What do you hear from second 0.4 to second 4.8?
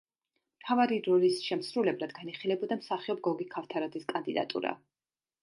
მთავარი როლის შემსრულებლად განიხილებოდა მსახიობ გოგი ქავთარაძის კანდიდატურა.